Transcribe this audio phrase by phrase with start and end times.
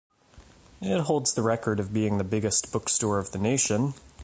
[0.81, 3.93] It holds the record of being the biggest book store of the nation.